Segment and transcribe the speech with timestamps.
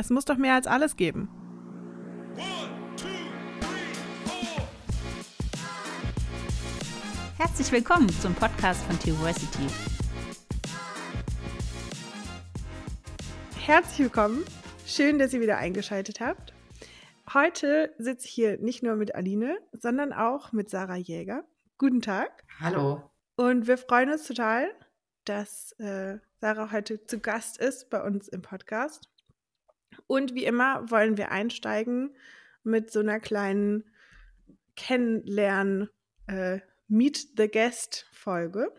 [0.00, 1.28] Es muss doch mehr als alles geben.
[7.36, 9.66] Herzlich willkommen zum Podcast von Theoversity.
[13.58, 14.42] Herzlich willkommen.
[14.86, 16.54] Schön, dass ihr wieder eingeschaltet habt.
[17.34, 21.44] Heute sitze ich hier nicht nur mit Aline, sondern auch mit Sarah Jäger.
[21.76, 22.44] Guten Tag.
[22.58, 23.02] Hallo.
[23.36, 24.70] Und wir freuen uns total,
[25.26, 29.09] dass äh, Sarah heute zu Gast ist bei uns im Podcast.
[30.06, 32.14] Und wie immer wollen wir einsteigen
[32.62, 33.84] mit so einer kleinen
[34.76, 35.88] Kennenlernen
[36.26, 38.72] äh, Meet the Guest Folge.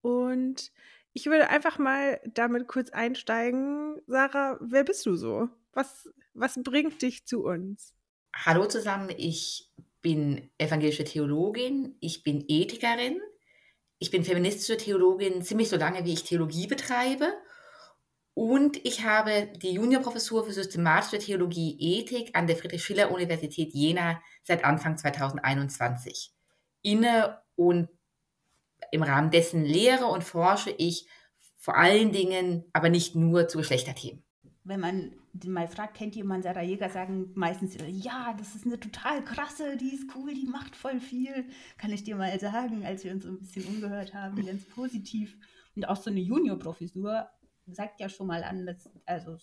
[0.00, 0.72] Und
[1.12, 4.00] ich würde einfach mal damit kurz einsteigen.
[4.06, 5.48] Sarah, wer bist du so?
[5.72, 7.94] Was, was bringt dich zu uns?
[8.34, 9.70] Hallo zusammen, ich
[10.02, 13.20] bin evangelische Theologin, ich bin Ethikerin,
[13.98, 17.34] ich bin feministische Theologin ziemlich so lange, wie ich Theologie betreibe.
[18.40, 24.96] Und ich habe die Juniorprofessur für systematische Theologie Ethik an der Friedrich-Schiller-Universität Jena seit Anfang
[24.96, 26.32] 2021
[26.80, 27.90] inne und
[28.92, 31.06] im Rahmen dessen lehre und forsche ich
[31.58, 34.24] vor allen Dingen, aber nicht nur zu Geschlechterthemen
[34.62, 35.12] wenn man
[35.46, 39.94] mal fragt, kennt jemand Sarah Jäger, sagen meistens, ja, das ist eine total krasse, die
[39.94, 41.46] ist cool, die macht voll viel.
[41.78, 45.36] Kann ich dir mal sagen, als wir uns so ein bisschen umgehört haben, ganz positiv.
[45.74, 47.28] Und auch so eine Junior-Professur
[47.74, 49.36] sagt ja schon mal an, dass, also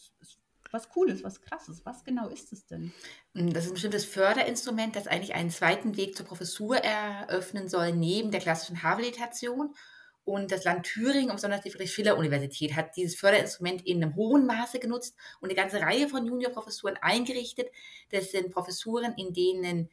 [0.72, 1.86] was Cooles, was Krasses.
[1.86, 2.92] Was genau ist es denn?
[3.34, 8.32] Das ist ein bestimmtes Förderinstrument, das eigentlich einen zweiten Weg zur Professur eröffnen soll, neben
[8.32, 9.76] der klassischen Habilitation.
[10.24, 15.16] Und das Land Thüringen, besonders die Friedrich-Schiller-Universität, hat dieses Förderinstrument in einem hohen Maße genutzt
[15.40, 17.70] und eine ganze Reihe von Juniorprofessuren eingerichtet.
[18.10, 19.90] Das sind Professuren, in denen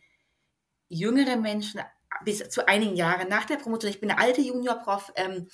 [0.89, 1.83] jüngere Menschen
[2.25, 5.49] bis zu einigen Jahren nach der Promotion, ich bin eine alte Juniorprof, ähm,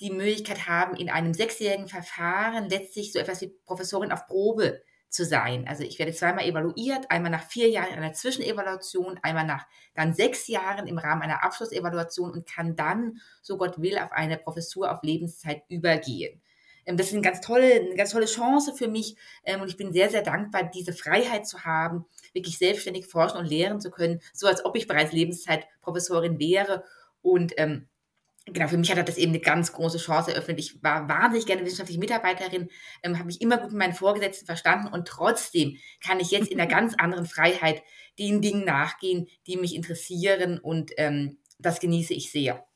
[0.00, 4.82] die Möglichkeit haben, in einem sechsjährigen Verfahren letztlich so etwas wie Professorin auf Probe
[5.14, 5.66] zu sein.
[5.68, 10.12] Also ich werde zweimal evaluiert, einmal nach vier Jahren in einer Zwischenevaluation, einmal nach dann
[10.12, 14.90] sechs Jahren im Rahmen einer Abschlussevaluation und kann dann, so Gott will, auf eine Professur
[14.90, 16.42] auf Lebenszeit übergehen.
[16.84, 19.76] Ähm, das ist eine ganz tolle, eine ganz tolle Chance für mich ähm, und ich
[19.76, 24.20] bin sehr, sehr dankbar, diese Freiheit zu haben, wirklich selbstständig forschen und lehren zu können,
[24.32, 26.84] so als ob ich bereits Lebenszeitprofessorin wäre
[27.22, 27.88] und ähm,
[28.46, 30.58] genau, für mich hat das eben eine ganz große Chance eröffnet.
[30.58, 32.68] Ich war wahnsinnig gerne wissenschaftliche Mitarbeiterin,
[33.02, 36.60] ähm, habe mich immer gut mit meinen Vorgesetzten verstanden und trotzdem kann ich jetzt in
[36.60, 37.82] einer ganz anderen Freiheit
[38.18, 42.66] den Dingen nachgehen, die mich interessieren und ähm, das genieße ich sehr.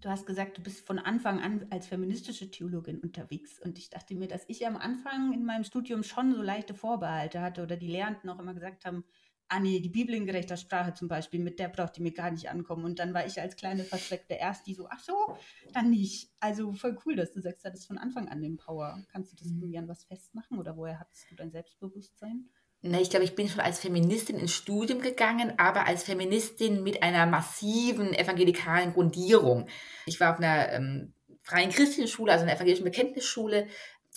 [0.00, 3.58] Du hast gesagt, du bist von Anfang an als feministische Theologin unterwegs.
[3.58, 7.40] Und ich dachte mir, dass ich am Anfang in meinem Studium schon so leichte Vorbehalte
[7.40, 9.04] hatte oder die Lehrenden auch immer gesagt haben,
[9.48, 12.30] ah nee, die Bibel in gerechter Sprache zum Beispiel, mit der braucht die mir gar
[12.30, 12.84] nicht ankommen.
[12.84, 15.36] Und dann war ich als kleine Verzweckte erst die so, ach so,
[15.72, 16.30] dann nicht.
[16.40, 19.02] Also voll cool, dass du sagst, das ist von Anfang an den Power.
[19.12, 19.58] Kannst du das mhm.
[19.58, 22.48] irgendwie an was festmachen oder woher hattest du dein Selbstbewusstsein?
[22.86, 27.02] Na, ich glaube, ich bin schon als Feministin ins Studium gegangen, aber als Feministin mit
[27.02, 29.68] einer massiven evangelikalen Grundierung.
[30.04, 33.68] Ich war auf einer ähm, freien Christenschule, also einer evangelischen Bekenntnisschule,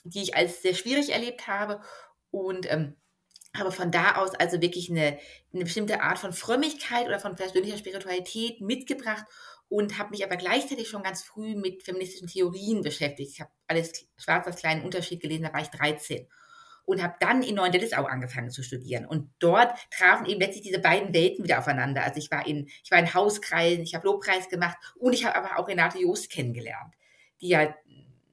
[0.03, 1.81] die ich als sehr schwierig erlebt habe.
[2.29, 2.97] Und ähm,
[3.57, 5.17] habe von da aus also wirklich eine,
[5.53, 9.25] eine bestimmte Art von Frömmigkeit oder von persönlicher Spiritualität mitgebracht
[9.69, 13.31] und habe mich aber gleichzeitig schon ganz früh mit feministischen Theorien beschäftigt.
[13.33, 16.27] Ich habe alles schwarz als kleinen Unterschied gelesen, da war ich 13
[16.87, 19.05] und habe dann in Neuendelisau angefangen zu studieren.
[19.05, 22.01] Und dort trafen eben letztlich diese beiden Welten wieder aufeinander.
[22.01, 25.35] Also ich war in, ich war in Hauskreisen, ich habe Lobpreis gemacht und ich habe
[25.35, 26.93] aber auch Renate Joost kennengelernt,
[27.41, 27.75] die ja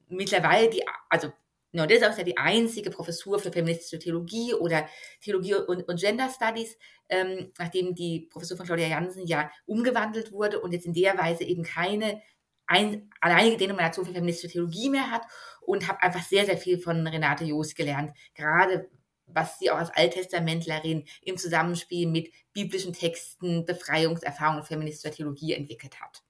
[0.07, 1.33] mittlerweile die, also
[1.75, 4.87] Genau, das ist ja die einzige Professur für feministische Theologie oder
[5.19, 6.77] Theologie und, und Gender Studies,
[7.09, 11.43] ähm, nachdem die Professur von Claudia Jansen ja umgewandelt wurde und jetzt in der Weise
[11.43, 12.21] eben keine
[12.65, 15.23] ein, alleinige Denomination für feministische Theologie mehr hat
[15.63, 18.89] und habe einfach sehr, sehr viel von Renate Joos gelernt, gerade
[19.25, 26.23] was sie auch als Alttestamentlerin im Zusammenspiel mit biblischen Texten, Befreiungserfahrungen feministischer Theologie entwickelt hat.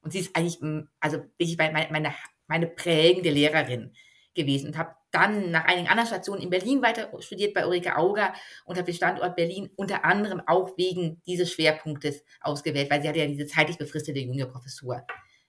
[0.00, 0.58] Und sie ist eigentlich,
[0.98, 2.12] also wirklich meine, meine,
[2.48, 3.94] meine prägende Lehrerin
[4.34, 8.32] gewesen und habe dann nach einigen anderen Stationen in Berlin weiter studiert bei Ulrike Auger
[8.64, 13.18] und habe den Standort Berlin unter anderem auch wegen dieses Schwerpunktes ausgewählt, weil sie hatte
[13.18, 15.06] ja diese zeitlich befristete Juniorprofessur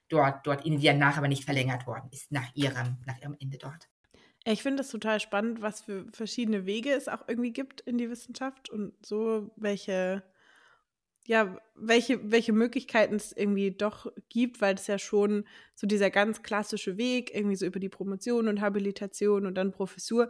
[0.10, 3.88] dort, dort in Vietnam aber nicht verlängert worden ist nach ihrem, nach ihrem Ende dort.
[4.46, 8.10] Ich finde es total spannend, was für verschiedene Wege es auch irgendwie gibt in die
[8.10, 10.24] Wissenschaft und so, welche
[11.26, 16.44] ja, welche, welche Möglichkeiten es irgendwie doch gibt, weil es ja schon so dieser ganz
[16.44, 20.30] klassische Weg, irgendwie so über die Promotion und Habilitation und dann Professur,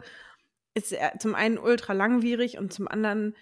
[0.74, 3.36] ist zum einen ultra langwierig und zum anderen,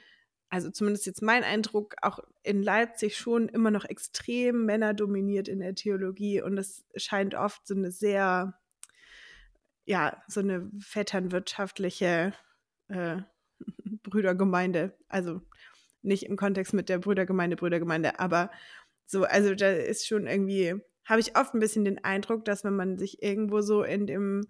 [0.49, 5.75] also zumindest jetzt mein Eindruck, auch in Leipzig schon immer noch extrem männerdominiert in der
[5.75, 8.59] Theologie und es scheint oft so eine sehr,
[9.85, 12.33] ja, so eine vetternwirtschaftliche
[12.89, 13.17] äh,
[14.03, 14.97] Brüdergemeinde.
[15.09, 15.43] Also
[16.03, 18.51] nicht im Kontext mit der Brüdergemeinde, Brüdergemeinde, aber
[19.07, 22.77] so, also da ist schon irgendwie, habe ich oft ein bisschen den Eindruck, dass wenn
[22.77, 24.43] man sich irgendwo so in dem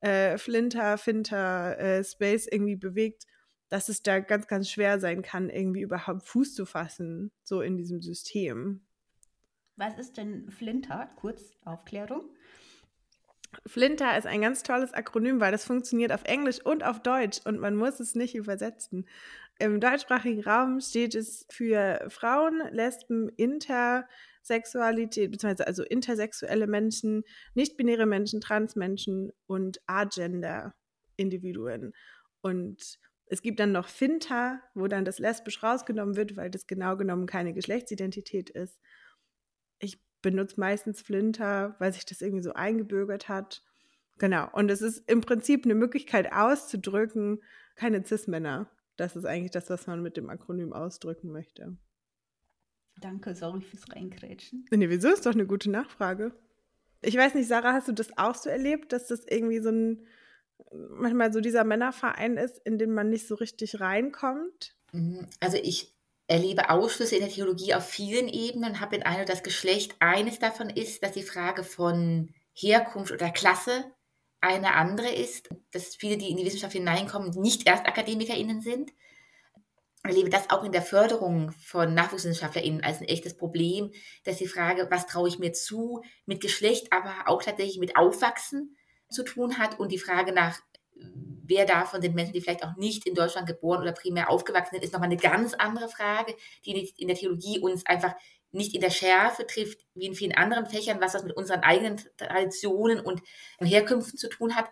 [0.00, 3.24] äh, Flinter, Finter äh, Space irgendwie bewegt,
[3.68, 7.76] dass es da ganz, ganz schwer sein kann, irgendwie überhaupt Fuß zu fassen, so in
[7.76, 8.86] diesem System.
[9.76, 11.10] Was ist denn Flinter?
[11.16, 12.30] Kurz Aufklärung.
[13.66, 17.58] Flinter ist ein ganz tolles Akronym, weil das funktioniert auf Englisch und auf Deutsch und
[17.58, 19.06] man muss es nicht übersetzen.
[19.58, 27.24] Im deutschsprachigen Raum steht es für Frauen, Lesben, Intersexualität, beziehungsweise also intersexuelle Menschen,
[27.54, 31.94] nicht-binäre Menschen, Transmenschen und Agender-Individuen.
[32.42, 32.98] Und
[33.28, 37.26] es gibt dann noch Finta, wo dann das lesbisch rausgenommen wird, weil das genau genommen
[37.26, 38.78] keine Geschlechtsidentität ist.
[39.78, 43.62] Ich benutze meistens Flinter, weil sich das irgendwie so eingebürgert hat.
[44.18, 44.48] Genau.
[44.52, 47.42] Und es ist im Prinzip eine Möglichkeit auszudrücken,
[47.74, 48.70] keine Cis-Männer.
[48.96, 51.76] Das ist eigentlich das, was man mit dem Akronym ausdrücken möchte.
[53.00, 54.64] Danke, sorry fürs Reingrätschen.
[54.70, 56.32] Nee, wieso ist doch eine gute Nachfrage.
[57.02, 60.06] Ich weiß nicht, Sarah, hast du das auch so erlebt, dass das irgendwie so ein,
[60.72, 64.74] manchmal so dieser Männerverein ist, in den man nicht so richtig reinkommt?
[64.92, 65.26] Mhm.
[65.40, 65.94] Also ich
[66.26, 70.38] erlebe Ausschlüsse in der Theologie auf vielen Ebenen und habe den Eindruck, dass Geschlecht eines
[70.38, 73.84] davon ist, dass die Frage von Herkunft oder Klasse
[74.40, 78.92] eine andere ist, dass viele, die in die Wissenschaft hineinkommen, nicht erst AkademikerInnen sind.
[80.04, 83.90] Ich erlebe das auch in der Förderung von NachwuchswissenschaftlerInnen als ein echtes Problem,
[84.24, 88.76] dass die Frage, was traue ich mir zu, mit Geschlecht, aber auch tatsächlich mit Aufwachsen
[89.10, 90.60] zu tun hat und die Frage nach
[91.48, 94.84] wer davon sind Menschen, die vielleicht auch nicht in Deutschland geboren oder primär aufgewachsen sind,
[94.84, 96.34] ist nochmal eine ganz andere Frage,
[96.64, 98.14] die in der Theologie uns einfach
[98.56, 102.00] nicht in der Schärfe trifft, wie in vielen anderen Fächern, was das mit unseren eigenen
[102.16, 103.22] Traditionen und
[103.60, 104.68] Herkünften zu tun hat.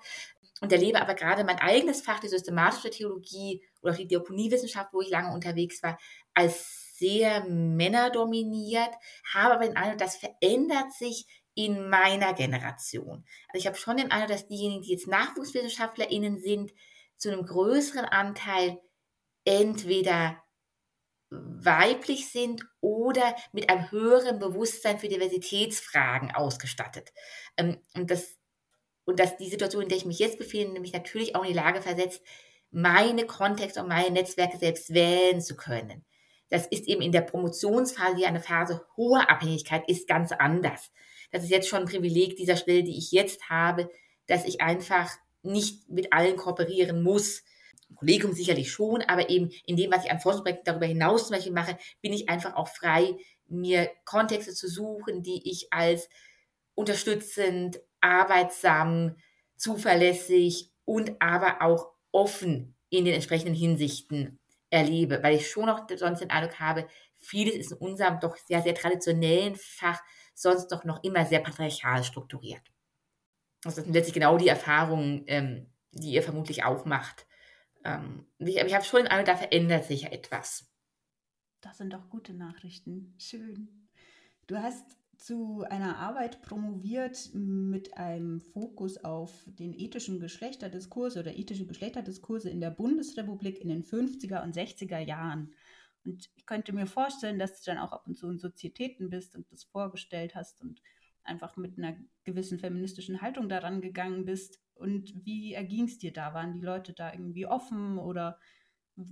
[0.61, 5.01] Und erlebe aber gerade mein eigenes Fach, die systematische Theologie oder auch die Diakoniewissenschaft, wo
[5.01, 5.99] ich lange unterwegs war,
[6.33, 8.95] als sehr männerdominiert,
[9.33, 13.25] habe aber den Eindruck, das verändert sich in meiner Generation.
[13.49, 16.73] Also ich habe schon den Eindruck, dass diejenigen, die jetzt NachwuchswissenschaftlerInnen sind,
[17.17, 18.81] zu einem größeren Anteil
[19.45, 20.43] entweder
[21.43, 27.13] weiblich sind oder mit einem höheren Bewusstsein für Diversitätsfragen ausgestattet.
[27.57, 28.37] Ähm, und, das,
[29.05, 31.59] und dass die Situation, in der ich mich jetzt befinde, mich natürlich auch in die
[31.59, 32.23] Lage versetzt,
[32.71, 36.05] meine Kontexte und meine Netzwerke selbst wählen zu können.
[36.51, 40.91] Das ist eben in der Promotionsphase, die eine Phase hoher Abhängigkeit ist, ganz anders
[41.35, 43.91] das ist jetzt schon ein Privileg dieser Stelle, die ich jetzt habe,
[44.29, 45.11] dass ich einfach
[45.43, 47.43] nicht mit allen kooperieren muss.
[47.97, 51.53] Kollegium sicherlich schon, aber eben in dem, was ich an Forschungsprojekten darüber hinaus zum Beispiel
[51.53, 53.17] mache, bin ich einfach auch frei,
[53.47, 56.09] mir Kontexte zu suchen, die ich als
[56.75, 59.17] unterstützend, arbeitsam,
[59.57, 64.39] zuverlässig und aber auch offen in den entsprechenden Hinsichten
[64.71, 66.87] erlebe, weil ich schon noch sonst den Eindruck habe,
[67.17, 70.01] vieles ist in unserem doch sehr, sehr traditionellen Fach
[70.35, 72.63] sonst doch noch immer sehr patriarchal strukturiert.
[73.63, 77.27] Das sind letztlich genau die Erfahrungen, ähm, die ihr vermutlich auch macht.
[77.85, 80.71] Ähm, ich, ich habe schon Eindruck, da verändert sich ja etwas.
[81.61, 83.15] Das sind doch gute Nachrichten.
[83.19, 83.89] Schön.
[84.47, 84.85] Du hast
[85.17, 92.61] zu einer Arbeit promoviert mit einem Fokus auf den ethischen Geschlechterdiskurs oder ethische Geschlechterdiskurse in
[92.61, 95.55] der Bundesrepublik in den 50er und 60er Jahren.
[96.05, 99.35] Und ich könnte mir vorstellen, dass du dann auch ab und zu in Sozietäten bist
[99.35, 100.83] und das vorgestellt hast und
[101.25, 104.61] einfach mit einer gewissen feministischen Haltung daran gegangen bist.
[104.75, 106.35] Und wie erging es dir da?
[106.35, 108.39] Waren die Leute da irgendwie offen oder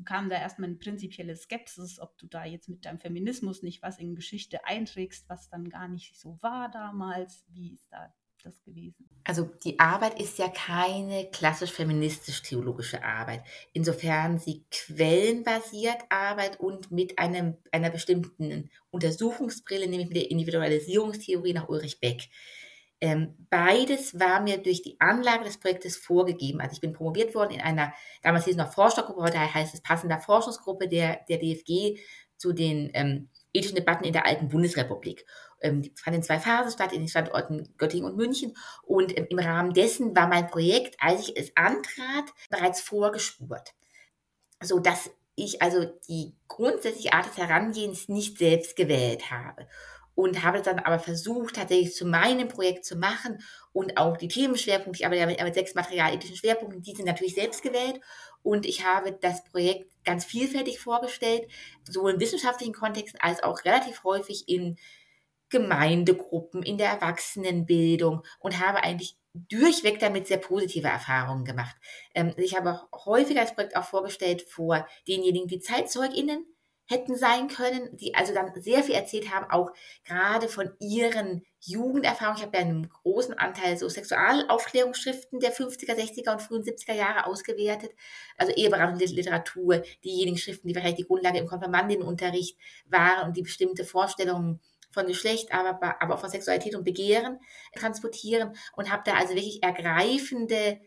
[0.04, 3.98] kam da erstmal eine prinzipielle Skepsis, ob du da jetzt mit deinem Feminismus nicht was
[3.98, 7.44] in Geschichte einträgst, was dann gar nicht so war damals?
[7.48, 8.12] Wie ist da
[8.42, 9.08] das gewesen?
[9.24, 13.42] Also die Arbeit ist ja keine klassisch feministisch-theologische Arbeit.
[13.72, 21.68] Insofern sie quellenbasiert Arbeit und mit einem, einer bestimmten Untersuchungsbrille, nämlich mit der Individualisierungstheorie nach
[21.68, 22.28] Ulrich Beck.
[23.00, 26.60] Ähm, beides war mir durch die Anlage des Projektes vorgegeben.
[26.60, 29.82] Also ich bin promoviert worden in einer, damals hieß es noch Forschergruppe, heute heißt es
[29.82, 31.98] passender Forschungsgruppe der, der DFG
[32.36, 35.26] zu den ähm, ethischen Debatten in der alten Bundesrepublik.
[35.62, 38.56] Ähm, fanden in zwei Phasen statt, in den Standorten Göttingen und München.
[38.82, 43.74] Und ähm, im Rahmen dessen war mein Projekt, als ich es antrat, bereits vorgespurt.
[44.62, 49.66] So dass ich also die grundsätzliche Art des Herangehens nicht selbst gewählt habe
[50.14, 53.42] und habe dann aber versucht, tatsächlich zu meinem Projekt zu machen
[53.72, 57.62] und auch die Themenschwerpunkte, ich arbeite ja mit sechs materialethischen Schwerpunkten, die sind natürlich selbst
[57.62, 58.00] gewählt
[58.42, 61.48] und ich habe das Projekt ganz vielfältig vorgestellt,
[61.88, 64.76] sowohl in wissenschaftlichen Kontexten als auch relativ häufig in
[65.52, 71.76] Gemeindegruppen, in der Erwachsenenbildung und habe eigentlich durchweg damit sehr positive Erfahrungen gemacht.
[72.14, 76.46] Ähm, ich habe auch häufiger das Projekt auch vorgestellt vor denjenigen, die ZeitzeugInnen
[76.86, 79.70] hätten sein können, die also dann sehr viel erzählt haben, auch
[80.04, 82.38] gerade von ihren Jugenderfahrungen.
[82.38, 87.26] Ich habe ja einen großen Anteil so Sexualaufklärungsschriften der 50er, 60er und frühen 70er Jahre
[87.26, 87.92] ausgewertet.
[88.36, 93.84] Also eheberatende Literatur, diejenigen Schriften, die vielleicht die Grundlage im Konfirmandinnenunterricht waren und die bestimmte
[93.84, 94.60] Vorstellungen
[94.92, 97.38] von Geschlecht, aber, aber auch von Sexualität und Begehren
[97.74, 100.80] transportieren und habe da also wirklich ergreifende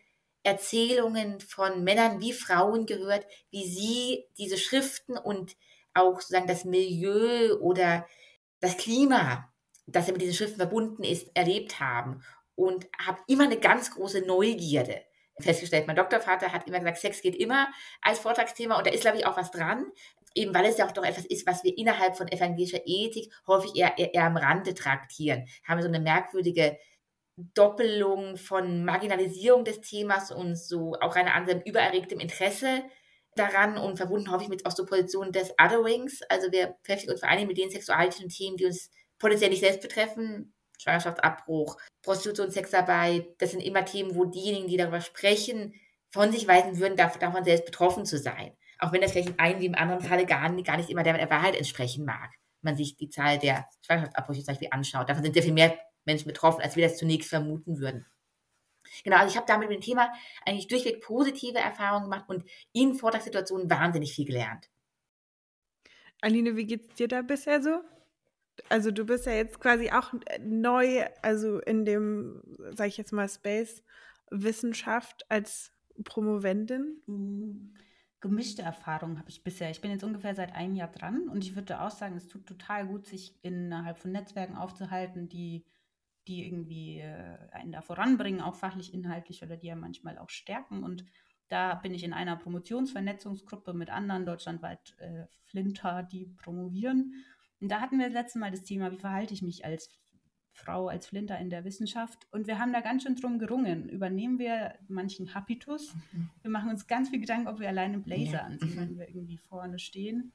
[0.43, 5.55] Erzählungen von Männern wie Frauen gehört, wie sie diese Schriften und
[5.93, 8.07] auch sozusagen das Milieu oder
[8.59, 9.51] das Klima,
[9.87, 12.23] das mit diesen Schriften verbunden ist, erlebt haben
[12.55, 15.01] und habe immer eine ganz große Neugierde
[15.39, 15.87] festgestellt.
[15.87, 17.67] Mein Doktorvater hat immer gesagt, Sex geht immer
[18.01, 19.91] als Vortragsthema und da ist, glaube ich, auch was dran,
[20.35, 23.71] eben weil es ja auch doch etwas ist, was wir innerhalb von evangelischer Ethik häufig
[23.75, 25.47] eher, eher, eher am Rande traktieren.
[25.63, 26.77] Haben so eine merkwürdige
[27.37, 32.83] Doppelung von Marginalisierung des Themas und so auch eine andere übererregtem Interesse
[33.35, 36.21] daran und verbunden häufig mit auch so Positionen des Otherings.
[36.29, 38.89] Also wir beschäftigen uns vor allem mit den sexualischen Themen, die uns
[39.19, 40.53] potenziell nicht selbst betreffen.
[40.77, 45.73] Schwangerschaftsabbruch, Prostitution, Sexarbeit, das sind immer Themen, wo diejenigen, die darüber sprechen,
[46.09, 48.55] von sich weisen würden, davon selbst betroffen zu sein.
[48.79, 51.03] Auch wenn das vielleicht in einem wie im anderen Falle gar nicht, gar nicht immer
[51.03, 52.31] der Wahrheit entsprechen mag.
[52.61, 55.09] Wenn man sich die Zahl der Schwangerschaftsabbrüche zum Beispiel anschaut.
[55.09, 58.05] Davon sind sehr viel mehr Menschen betroffen, als wir das zunächst vermuten würden.
[59.03, 60.11] Genau, also ich habe damit mit dem Thema
[60.45, 64.69] eigentlich durchweg positive Erfahrungen gemacht und in Vortragssituationen wahnsinnig viel gelernt.
[66.21, 67.81] Aline, wie geht es dir da bisher so?
[68.69, 72.41] Also du bist ja jetzt quasi auch neu, also in dem,
[72.71, 73.83] sage ich jetzt mal, Space
[74.31, 75.71] Wissenschaft als
[76.03, 77.75] Promovendin.
[78.25, 79.69] Gemischte Erfahrungen habe ich bisher.
[79.69, 82.47] Ich bin jetzt ungefähr seit einem Jahr dran und ich würde auch sagen, es tut
[82.47, 85.63] total gut, sich innerhalb von Netzwerken aufzuhalten, die
[86.27, 90.83] die irgendwie äh, einen da voranbringen, auch fachlich, inhaltlich oder die ja manchmal auch stärken.
[90.83, 91.05] Und
[91.49, 97.23] da bin ich in einer Promotionsvernetzungsgruppe mit anderen deutschlandweit äh, Flinter, die promovieren.
[97.61, 99.91] Und da hatten wir das letzte Mal das Thema, wie verhalte ich mich als
[100.55, 102.27] Frau, als Flinter in der Wissenschaft.
[102.31, 103.89] Und wir haben da ganz schön drum gerungen.
[103.89, 105.93] Übernehmen wir manchen Habitus?
[106.13, 106.29] Mhm.
[106.41, 108.43] Wir machen uns ganz viel Gedanken, ob wir alleine Blazer ja.
[108.43, 108.79] anziehen, mhm.
[108.79, 110.31] wenn wir irgendwie vorne stehen.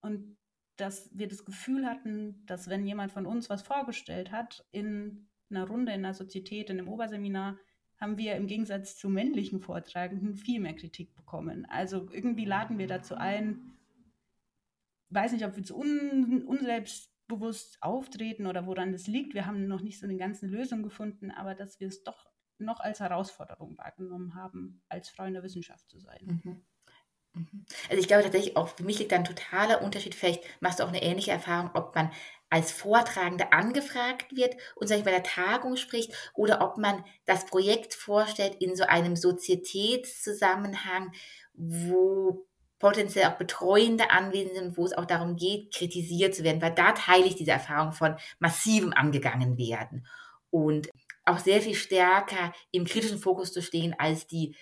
[0.00, 0.36] Und
[0.76, 5.68] dass wir das Gefühl hatten, dass wenn jemand von uns was vorgestellt hat in einer
[5.68, 7.56] Runde, in einer Sozietät, in einem Oberseminar,
[8.00, 11.64] haben wir im Gegensatz zu männlichen Vortragenden viel mehr Kritik bekommen.
[11.66, 13.78] Also irgendwie laden wir dazu ein,
[15.10, 16.44] weiß nicht, ob wir zu un
[17.28, 19.34] unselbstbewusst auftreten oder woran das liegt.
[19.34, 22.26] Wir haben noch nicht so eine ganze Lösung gefunden, aber dass wir es doch
[22.58, 26.40] noch als Herausforderung wahrgenommen haben, als Frau in der Wissenschaft zu sein.
[26.44, 26.64] Mhm.
[27.34, 27.66] Mhm.
[27.90, 30.14] Also ich glaube tatsächlich auch, für mich liegt da ein totaler Unterschied.
[30.14, 32.12] Vielleicht machst du auch eine ähnliche Erfahrung, ob man
[32.48, 37.46] als Vortragende angefragt wird und sag ich, bei der Tagung spricht oder ob man das
[37.46, 41.12] Projekt vorstellt in so einem Sozietätszusammenhang,
[41.54, 42.46] wo
[42.84, 46.92] potenziell auch Betreuende anwesend sind, wo es auch darum geht, kritisiert zu werden, weil da
[46.92, 50.06] teile ich diese Erfahrung von massivem angegangen werden
[50.50, 50.90] und
[51.24, 54.54] auch sehr viel stärker im kritischen Fokus zu stehen als die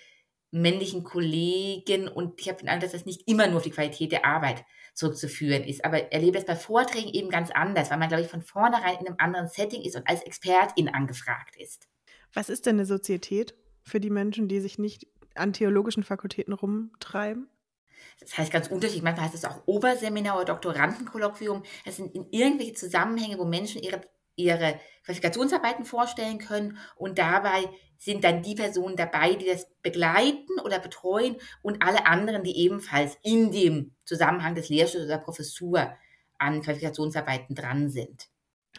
[0.51, 4.13] männlichen Kollegen und ich habe den Eindruck, dass das nicht immer nur auf die Qualität
[4.13, 4.63] der Arbeit
[4.93, 5.83] zurückzuführen ist.
[5.83, 9.07] Aber erlebe es bei Vorträgen eben ganz anders, weil man, glaube ich, von vornherein in
[9.07, 11.89] einem anderen Setting ist und als Expertin angefragt ist.
[12.31, 17.49] Was ist denn eine Sozietät für die Menschen, die sich nicht an theologischen Fakultäten rumtreiben?
[18.19, 19.03] Das heißt ganz unterschiedlich.
[19.03, 21.63] Manchmal heißt es auch Oberseminar oder Doktorandenkolloquium.
[21.85, 24.01] Das sind in irgendwelche Zusammenhänge, wo Menschen ihre
[24.35, 30.79] ihre Qualifikationsarbeiten vorstellen können und dabei sind dann die Personen dabei, die das begleiten oder
[30.79, 35.93] betreuen und alle anderen, die ebenfalls in dem Zusammenhang des Lehrstuhls oder Professur
[36.37, 38.29] an Qualifikationsarbeiten dran sind.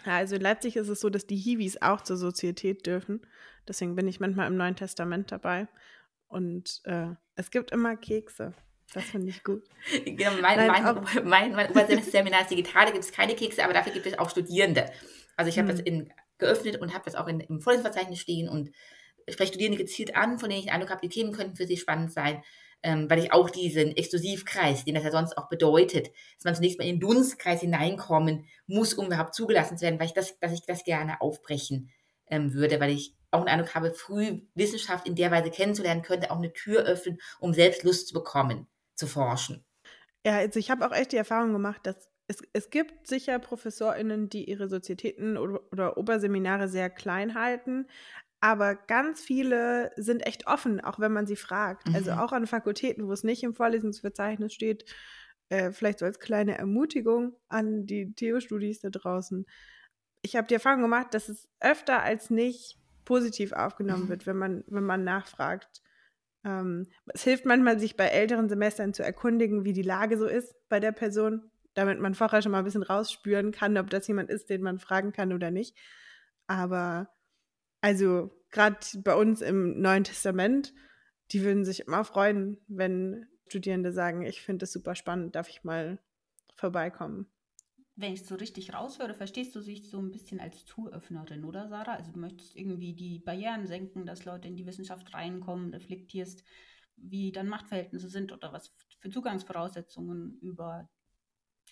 [0.04, 3.26] also in Leipzig ist es so, dass die Hiwis auch zur Sozietät dürfen.
[3.66, 5.68] Deswegen bin ich manchmal im Neuen Testament dabei.
[6.26, 8.52] Und äh, es gibt immer Kekse.
[8.92, 9.64] Das finde ich gut.
[10.04, 13.72] Genau, mein, Nein, mein, mein, mein Oberseminar ist digital, da gibt es keine Kekse, aber
[13.72, 14.90] dafür gibt es auch Studierende.
[15.36, 15.76] Also ich habe mhm.
[15.76, 18.70] das in, geöffnet und habe das auch in, im Vorlesungsverzeichnis stehen und
[19.28, 21.76] spreche Studierende gezielt an, von denen ich den Eindruck habe, die Themen könnten für sie
[21.76, 22.42] spannend sein,
[22.82, 26.78] ähm, weil ich auch diesen Exklusivkreis, den das ja sonst auch bedeutet, dass man zunächst
[26.78, 30.52] mal in den Dunstkreis hineinkommen muss, um überhaupt zugelassen zu werden, weil ich das, dass
[30.52, 31.90] ich das gerne aufbrechen
[32.26, 36.30] ähm, würde, weil ich auch den Eindruck habe, früh Wissenschaft in der Weise kennenzulernen, könnte
[36.30, 39.64] auch eine Tür öffnen, um selbst Lust zu bekommen, zu forschen.
[40.26, 44.30] Ja, also ich habe auch echt die Erfahrung gemacht, dass es, es gibt sicher ProfessorInnen,
[44.30, 47.86] die ihre Sozietäten oder, oder Oberseminare sehr klein halten,
[48.40, 51.86] aber ganz viele sind echt offen, auch wenn man sie fragt.
[51.86, 51.96] Also mhm.
[51.96, 54.84] Also auch an Fakultäten, wo es nicht im Vorlesungsverzeichnis steht,
[55.48, 59.46] äh, vielleicht so als kleine Ermutigung an die Theo-Studis da draußen.
[60.22, 64.64] ich habe die Erfahrung gemacht, dass es öfter als nicht positiv aufgenommen wird, wenn man,
[64.66, 65.82] wenn man nachfragt.
[66.44, 70.54] Ähm, es hilft manchmal, sich bei älteren Semestern zu erkundigen, wie die Lage so ist
[70.68, 74.30] bei der Person, damit man vorher schon mal ein bisschen rausspüren kann, ob das jemand
[74.30, 75.76] ist, den man fragen kann oder nicht.
[76.46, 77.08] Aber
[77.80, 80.74] also gerade bei uns im Neuen Testament,
[81.32, 85.64] die würden sich immer freuen, wenn Studierende sagen, ich finde es super spannend, darf ich
[85.64, 85.98] mal
[86.56, 87.26] vorbeikommen.
[87.96, 91.94] Wenn ich so richtig raushöre, verstehst du dich so ein bisschen als Touröffnerin, oder Sarah?
[91.94, 96.42] Also du möchtest irgendwie die Barrieren senken, dass Leute in die Wissenschaft reinkommen, reflektierst,
[96.96, 100.88] wie dann Machtverhältnisse sind oder was für Zugangsvoraussetzungen über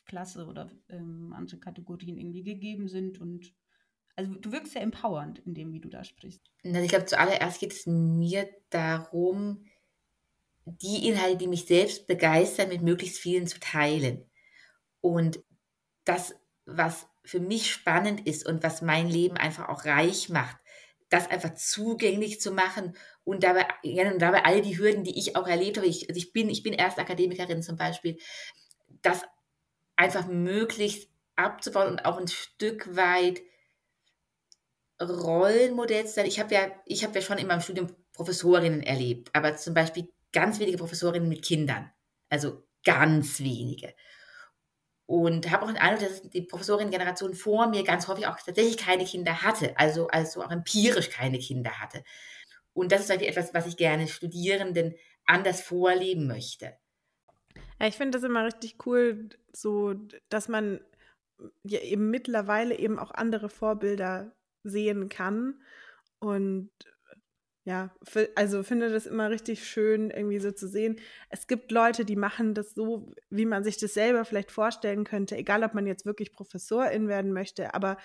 [0.06, 3.52] Klasse oder ähm, andere Kategorien irgendwie gegeben sind und
[4.14, 6.50] also du wirkst sehr empowernd in dem, wie du da sprichst.
[6.64, 9.64] Also ich glaube, zuallererst geht es mir darum,
[10.66, 14.24] die Inhalte, die mich selbst begeistern, mit möglichst vielen zu teilen.
[15.00, 15.42] Und
[16.04, 20.56] das, was für mich spannend ist und was mein Leben einfach auch reich macht,
[21.08, 25.36] das einfach zugänglich zu machen und dabei, ja, und dabei all die Hürden, die ich
[25.36, 28.18] auch erlebt habe, ich, also ich bin, ich bin erst Akademikerin zum Beispiel,
[29.02, 29.22] das
[29.96, 33.42] einfach möglichst abzubauen und auch ein Stück weit
[35.00, 36.26] Rollenmodell zu sein.
[36.26, 40.08] Ich habe ja, ich habe ja schon in meinem Studium Professorinnen erlebt, aber zum Beispiel
[40.32, 41.90] ganz wenige Professorinnen mit Kindern.
[42.28, 43.94] Also ganz wenige.
[45.12, 49.04] Und habe auch den Eindruck, dass die Professorinnen-Generation vor mir ganz häufig auch tatsächlich keine
[49.04, 52.02] Kinder hatte, also, also auch empirisch keine Kinder hatte.
[52.72, 54.94] Und das ist eigentlich etwas, was ich gerne Studierenden
[55.26, 56.78] anders vorleben möchte.
[57.78, 59.92] Ja, ich finde das immer richtig cool, so
[60.30, 60.80] dass man
[61.62, 65.60] ja eben mittlerweile eben auch andere Vorbilder sehen kann.
[66.20, 66.70] Und
[67.64, 67.94] ja,
[68.34, 70.98] also finde das immer richtig schön, irgendwie so zu sehen.
[71.30, 75.36] Es gibt Leute, die machen das so, wie man sich das selber vielleicht vorstellen könnte,
[75.36, 77.74] egal ob man jetzt wirklich Professorin werden möchte.
[77.74, 77.98] Aber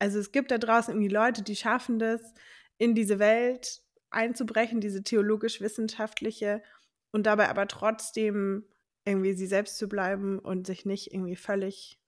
[0.00, 2.34] also es gibt da draußen irgendwie Leute, die schaffen das,
[2.76, 6.62] in diese Welt einzubrechen, diese theologisch-wissenschaftliche,
[7.10, 8.64] und dabei aber trotzdem
[9.04, 11.98] irgendwie sie selbst zu bleiben und sich nicht irgendwie völlig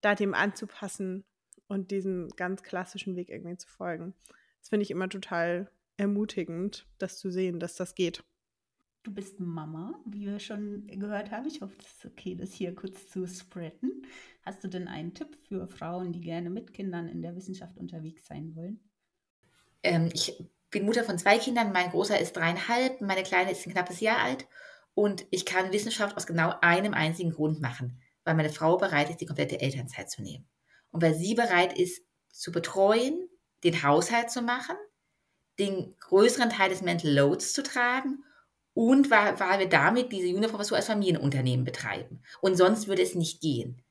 [0.00, 1.24] da dem anzupassen
[1.68, 4.14] und diesen ganz klassischen Weg irgendwie zu folgen.
[4.60, 8.24] Das finde ich immer total ermutigend, das zu sehen, dass das geht.
[9.02, 11.46] Du bist Mama, wie wir schon gehört haben.
[11.46, 14.06] Ich hoffe, es ist okay, das hier kurz zu spreaden.
[14.42, 18.26] Hast du denn einen Tipp für Frauen, die gerne mit Kindern in der Wissenschaft unterwegs
[18.26, 18.80] sein wollen?
[19.82, 21.72] Ähm, ich bin Mutter von zwei Kindern.
[21.72, 24.46] Mein Großer ist dreieinhalb, meine Kleine ist ein knappes Jahr alt.
[24.94, 29.20] Und ich kann Wissenschaft aus genau einem einzigen Grund machen, weil meine Frau bereit ist,
[29.20, 30.46] die komplette Elternzeit zu nehmen.
[30.90, 33.28] Und weil sie bereit ist, zu betreuen,
[33.64, 34.76] den Haushalt zu machen,
[35.60, 38.24] den größeren Teil des Mental Loads zu tragen
[38.74, 42.22] und weil, weil wir damit diese Juniorprofessur als Familienunternehmen betreiben.
[42.40, 43.82] Und sonst würde es nicht gehen.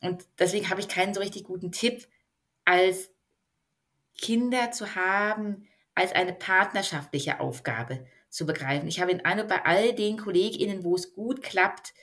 [0.00, 2.06] Und deswegen habe ich keinen so richtig guten Tipp,
[2.64, 3.10] als
[4.18, 8.88] Kinder zu haben, als eine partnerschaftliche Aufgabe zu begreifen.
[8.88, 11.94] Ich habe den Eindruck, bei all den KollegInnen, wo es gut klappt,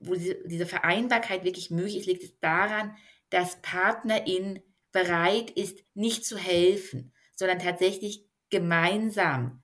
[0.00, 2.96] wo diese Vereinbarkeit wirklich möglich ist, liegt es daran,
[3.28, 9.62] dass Partnerin bereit ist, nicht zu helfen, sondern tatsächlich gemeinsam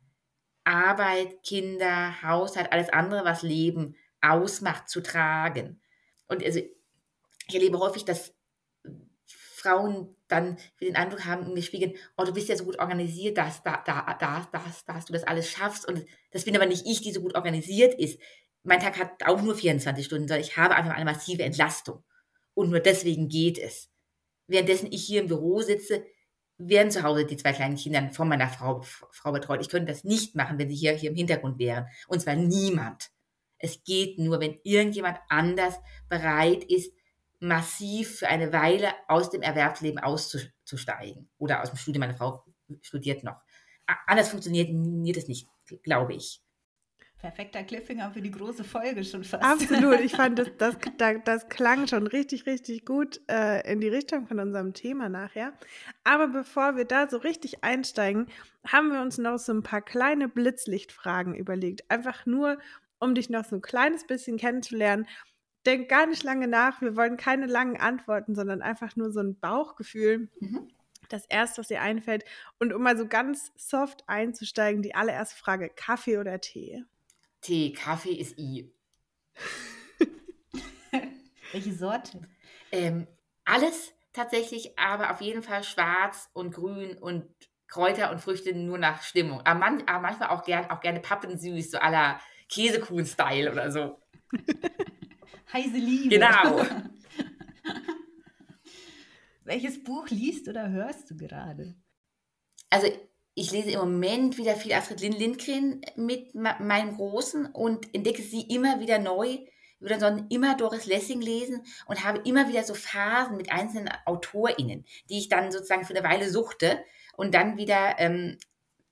[0.65, 5.81] Arbeit, Kinder, Haushalt, alles andere, was Leben ausmacht, zu tragen.
[6.27, 8.35] Und also ich erlebe häufig, dass
[9.27, 13.63] Frauen dann den Eindruck haben, mir spiegeln, oh, du bist ja so gut organisiert, dass,
[13.63, 15.87] da, da, da, dass, dass du das alles schaffst.
[15.87, 18.19] Und das bin aber nicht ich, die so gut organisiert ist.
[18.63, 22.03] Mein Tag hat auch nur 24 Stunden, sondern ich habe einfach eine massive Entlastung.
[22.55, 23.91] Und nur deswegen geht es.
[24.47, 26.05] Währenddessen ich hier im Büro sitze,
[26.59, 29.61] werden zu Hause die zwei kleinen Kinder von meiner Frau, Frau betreut.
[29.61, 31.87] Ich könnte das nicht machen, wenn sie hier, hier im Hintergrund wären.
[32.09, 33.11] Und zwar niemand.
[33.59, 35.75] Es geht nur, wenn irgendjemand anders
[36.09, 36.93] bereit ist,
[37.41, 41.29] massiv für eine Weile aus dem Erwerbsleben auszusteigen.
[41.39, 42.01] Oder aus dem Studium.
[42.01, 42.45] Meine Frau
[42.81, 43.37] studiert noch.
[44.07, 45.49] Anders funktioniert es nicht,
[45.83, 46.41] glaube ich.
[47.19, 49.43] Perfekter Cliffhanger für die große Folge schon fast.
[49.43, 50.01] Absolut.
[50.01, 50.77] Ich fand, das, das,
[51.25, 55.55] das, klang schon richtig, richtig gut äh, in die Richtung von unserem Thema nachher.
[56.05, 58.27] Aber bevor wir da so richtig einsteigen,
[58.67, 61.91] haben wir uns noch so ein paar kleine Blitzlichtfragen überlegt.
[61.91, 62.59] Einfach nur,
[62.99, 65.07] um dich noch so ein kleines bisschen kennenzulernen.
[65.65, 66.83] Denk gar nicht lange nach.
[66.83, 70.29] Wir wollen keine langen Antworten, sondern einfach nur so ein Bauchgefühl.
[70.39, 70.69] Mhm.
[71.09, 72.25] Das erste, was dir einfällt.
[72.59, 76.85] Und um mal so ganz soft einzusteigen, die allererste Frage: Kaffee oder Tee?
[77.47, 78.75] Tee, Kaffee ist I.
[81.53, 82.21] Welche Sorte?
[82.73, 83.07] Ähm,
[83.45, 87.25] alles tatsächlich, aber auf jeden Fall schwarz und grün und
[87.69, 89.43] Kräuter und Früchte nur nach Stimmung.
[89.43, 94.03] Aber, man, aber manchmal auch, gern, auch gerne pappensüß, so aller Käsekuchen-Style oder so.
[95.53, 96.09] Heiße Liebe.
[96.09, 96.67] Genau.
[99.45, 101.77] Welches Buch liest oder hörst du gerade?
[102.71, 102.89] Also
[103.39, 108.81] ich lese im Moment wieder viel Astrid Lindgren mit meinem Großen und entdecke sie immer
[108.81, 109.27] wieder neu.
[109.27, 113.91] Ich würde dann immer Doris Lessing lesen und habe immer wieder so Phasen mit einzelnen
[114.07, 116.83] AutorInnen, die ich dann sozusagen für eine Weile suchte
[117.15, 118.39] und dann wieder ähm,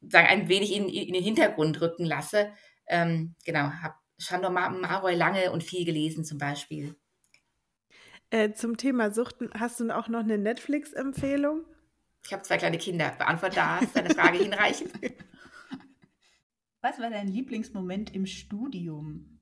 [0.02, 2.52] sagen, ein wenig in, in, den Hintergrund rücken lasse.
[2.86, 6.94] Ähm, genau, habe Chandor Maroy lange und viel gelesen zum Beispiel.
[8.28, 11.64] Äh, zum Thema Suchten, hast du auch noch eine Netflix-Empfehlung?
[12.26, 13.10] Ich habe zwei kleine Kinder.
[13.18, 14.92] Beantworte da, ist deine Frage hinreichend.
[16.80, 19.40] Was war dein Lieblingsmoment im Studium?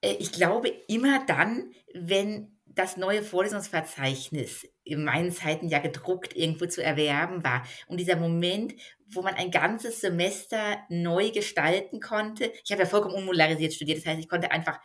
[0.00, 6.66] Äh, ich glaube immer dann, wenn das neue Vorlesungsverzeichnis in meinen Zeiten ja gedruckt irgendwo
[6.66, 7.66] zu erwerben war.
[7.88, 8.74] Und dieser Moment,
[9.10, 12.52] wo man ein ganzes Semester neu gestalten konnte.
[12.64, 13.98] Ich habe ja vollkommen unmolarisiert studiert.
[13.98, 14.78] Das heißt, ich konnte einfach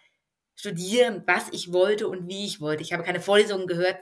[0.56, 2.84] studieren, was ich wollte und wie ich wollte.
[2.84, 3.98] Ich habe keine Vorlesungen gehört,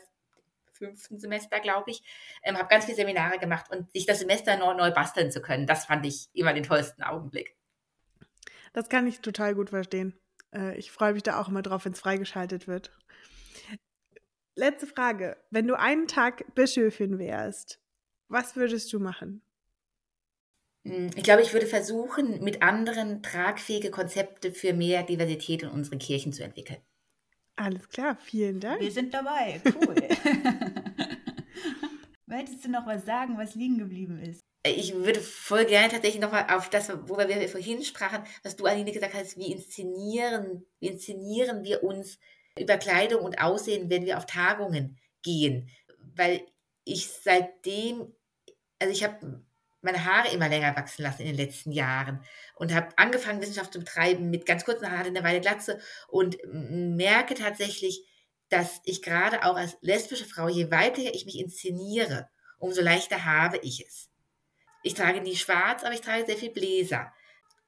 [0.81, 2.03] fünften Semester, glaube ich,
[2.43, 5.67] ähm, habe ganz viele Seminare gemacht und sich das Semester neu, neu basteln zu können,
[5.67, 7.55] das fand ich immer den tollsten Augenblick.
[8.73, 10.19] Das kann ich total gut verstehen.
[10.53, 12.91] Äh, ich freue mich da auch immer drauf, wenn es freigeschaltet wird.
[14.55, 15.37] Letzte Frage.
[15.49, 17.79] Wenn du einen Tag Bischöfin wärst,
[18.27, 19.41] was würdest du machen?
[20.85, 25.99] Hm, ich glaube, ich würde versuchen, mit anderen tragfähige Konzepte für mehr Diversität in unseren
[25.99, 26.81] Kirchen zu entwickeln.
[27.55, 28.81] Alles klar, vielen Dank.
[28.81, 29.61] Wir sind dabei.
[29.65, 29.95] Cool.
[32.25, 34.41] Möchtest du noch was sagen, was liegen geblieben ist?
[34.63, 38.91] Ich würde voll gerne tatsächlich nochmal auf das, worüber wir vorhin sprachen, was du, Aline,
[38.91, 42.19] gesagt hast, wie inszenieren, wie inszenieren wir uns
[42.57, 45.69] über Kleidung und Aussehen, wenn wir auf Tagungen gehen.
[46.15, 46.41] Weil
[46.83, 48.13] ich seitdem,
[48.79, 49.43] also ich habe
[49.81, 52.23] meine Haare immer länger wachsen lassen in den letzten Jahren
[52.55, 56.37] und habe angefangen, Wissenschaft zu betreiben mit ganz kurzen Haaren in der Weile Glatze und
[56.45, 58.05] merke tatsächlich,
[58.49, 63.57] dass ich gerade auch als lesbische Frau, je weiblicher ich mich inszeniere, umso leichter habe
[63.57, 64.09] ich es.
[64.83, 67.11] Ich trage nie schwarz, aber ich trage sehr viel Bläser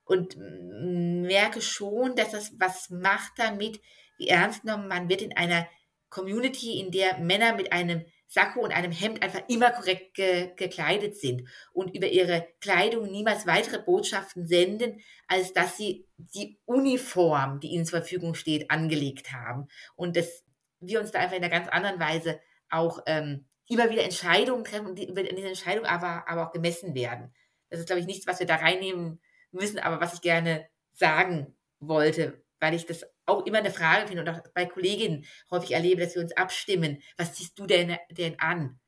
[0.05, 3.81] und merke schon, dass das was macht damit,
[4.17, 5.67] wie ernst genommen man wird in einer
[6.09, 11.15] Community, in der Männer mit einem Sakko und einem Hemd einfach immer korrekt ge gekleidet
[11.15, 17.67] sind und über ihre Kleidung niemals weitere Botschaften senden, als dass sie die Uniform, die
[17.67, 19.67] ihnen zur Verfügung steht, angelegt haben.
[19.95, 20.43] Und dass
[20.79, 22.39] wir uns da einfach in einer ganz anderen Weise
[22.71, 26.95] auch ähm, immer wieder Entscheidungen treffen und die, über diese Entscheidungen aber, aber auch gemessen
[26.95, 27.35] werden.
[27.69, 31.55] Das ist, glaube ich, nichts, was wir da reinnehmen müssen, aber was ich gerne sagen
[31.79, 36.01] wollte, weil ich das auch immer eine Frage finde und auch bei Kolleginnen häufig erlebe,
[36.01, 37.03] dass wir uns abstimmen.
[37.17, 38.79] Was ziehst du denn, denn an?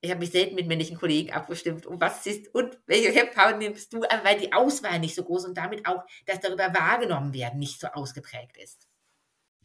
[0.00, 1.86] Ich habe mich selten mit männlichen Kollegen abgestimmt.
[1.86, 5.44] Und was ziehst und welche Hemdfarbe nimmst du an, weil die Auswahl nicht so groß
[5.46, 8.88] und damit auch das darüber wahrgenommen werden nicht so ausgeprägt ist.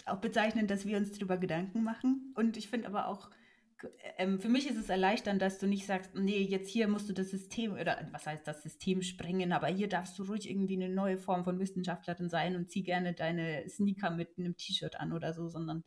[0.07, 2.33] Auch bezeichnend, dass wir uns darüber Gedanken machen.
[2.35, 3.29] Und ich finde aber auch,
[4.17, 7.13] ähm, für mich ist es erleichternd, dass du nicht sagst, nee, jetzt hier musst du
[7.13, 10.89] das System, oder was heißt das System sprengen, aber hier darfst du ruhig irgendwie eine
[10.89, 15.33] neue Form von Wissenschaftlerin sein und zieh gerne deine Sneaker mit einem T-Shirt an oder
[15.33, 15.83] so, sondern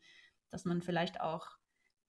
[0.51, 1.47] dass man vielleicht auch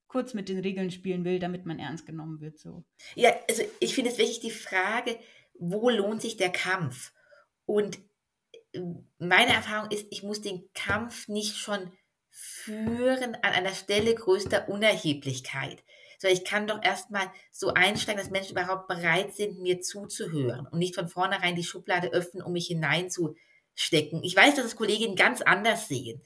[0.08, 2.58] kurz mit den Regeln spielen will, damit man ernst genommen wird.
[2.58, 2.84] So.
[3.16, 5.18] Ja, also ich finde es wirklich die Frage,
[5.60, 7.14] wo lohnt sich der Kampf?
[7.66, 8.00] Und
[8.74, 8.82] äh,
[9.20, 11.92] meine Erfahrung ist, ich muss den Kampf nicht schon
[12.40, 15.84] führen an einer Stelle größter Unerheblichkeit.
[16.20, 20.80] So, ich kann doch erstmal so einsteigen, dass Menschen überhaupt bereit sind, mir zuzuhören und
[20.80, 24.24] nicht von vornherein die Schublade öffnen, um mich hineinzustecken.
[24.24, 26.22] Ich weiß, dass es Kolleginnen ganz anders sehen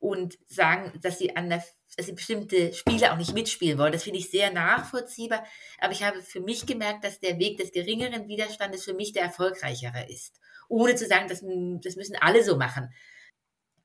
[0.00, 1.62] und sagen, dass sie der
[1.96, 3.92] dass sie bestimmte Spiele auch nicht mitspielen wollen.
[3.92, 5.44] Das finde ich sehr nachvollziehbar.
[5.78, 9.24] Aber ich habe für mich gemerkt, dass der Weg des geringeren Widerstandes für mich der
[9.24, 10.40] erfolgreichere ist.
[10.68, 11.44] Ohne zu sagen, das,
[11.84, 12.88] das müssen alle so machen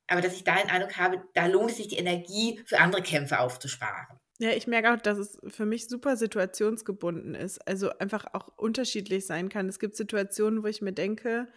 [0.08, 3.02] aber dass ich da den Eindruck habe, da lohnt es sich, die Energie für andere
[3.02, 4.08] Kämpfe aufzusparen.
[4.40, 7.66] Ja, ich merke auch, dass es für mich super situationsgebunden ist.
[7.68, 9.68] Also einfach auch unterschiedlich sein kann.
[9.68, 11.48] Es gibt Situationen, wo ich mir denke,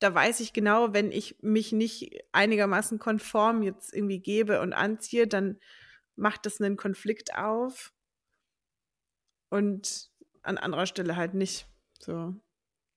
[0.00, 5.26] da weiß ich genau, wenn ich mich nicht einigermaßen konform jetzt irgendwie gebe und anziehe,
[5.26, 5.58] dann
[6.16, 7.92] macht das einen Konflikt auf.
[9.48, 10.10] Und
[10.42, 11.66] an anderer Stelle halt nicht.
[12.00, 12.34] So.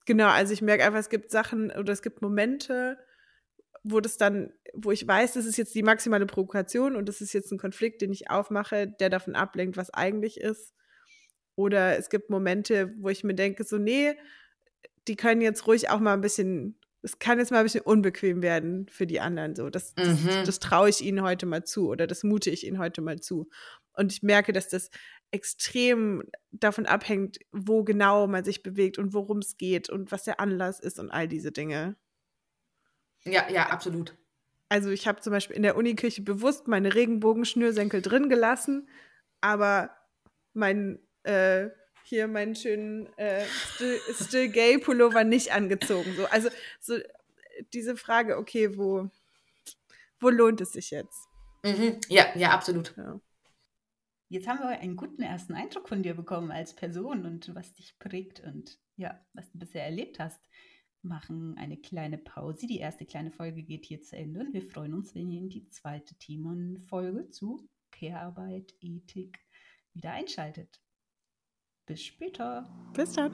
[0.06, 2.98] Genau, also ich merke einfach, es gibt Sachen oder es gibt Momente,
[3.84, 7.34] wo das dann, wo ich weiß, das ist jetzt die maximale Provokation und das ist
[7.34, 10.74] jetzt ein Konflikt, den ich aufmache, der davon ablenkt, was eigentlich ist.
[11.56, 14.16] Oder es gibt Momente, wo ich mir denke, so, nee,
[15.08, 18.42] die können jetzt ruhig auch mal ein bisschen, es kann jetzt mal ein bisschen unbequem
[18.42, 19.56] werden für die anderen.
[19.56, 20.20] So, das, mhm.
[20.26, 23.20] das, das traue ich ihnen heute mal zu oder das mute ich ihnen heute mal
[23.20, 23.50] zu.
[23.94, 24.90] Und ich merke, dass das
[25.32, 30.40] extrem davon abhängt, wo genau man sich bewegt und worum es geht und was der
[30.40, 31.98] Anlass ist und all diese Dinge.
[33.26, 34.16] Ja, ja, absolut.
[34.70, 38.88] Also ich habe zum Beispiel in der Unikirche bewusst meine Regenbogenschnürsenkel drin gelassen,
[39.42, 39.90] aber
[40.54, 41.70] meinen äh,
[42.04, 46.14] hier meinen schönen äh, Still, Still Gay Pullover nicht angezogen.
[46.16, 46.98] So, also so
[47.74, 49.10] diese Frage, okay, wo,
[50.20, 51.28] wo lohnt es sich jetzt?
[51.64, 52.00] Mhm.
[52.08, 52.96] Ja, ja, absolut.
[52.98, 53.20] Ja.
[54.30, 57.98] Jetzt haben wir einen guten ersten Eindruck von dir bekommen als Person und was dich
[57.98, 60.40] prägt und ja, was du bisher erlebt hast
[61.02, 62.68] machen eine kleine Pause.
[62.68, 65.50] Die erste kleine Folge geht hier zu Ende und wir freuen uns, wenn ihr in
[65.50, 69.40] die zweite Themenfolge zu Care-Arbeit, Ethik
[69.94, 70.82] wieder einschaltet.
[71.86, 72.70] Bis später.
[72.94, 73.34] Bis dann.